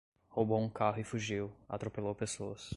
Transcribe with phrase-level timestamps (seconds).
[0.31, 2.69] Roubou um carro e fugiu, atropelou pessoas